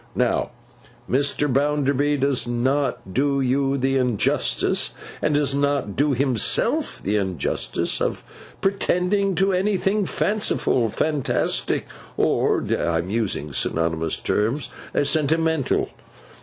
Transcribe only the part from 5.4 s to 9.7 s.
not do himself the injustice, of pretending to